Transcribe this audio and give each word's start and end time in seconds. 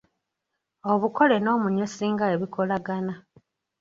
Obukole 0.91 1.35
n’omunyusi 1.39 2.03
nga 2.13 2.25
bwe 2.27 2.37
bikolagana 2.41 3.13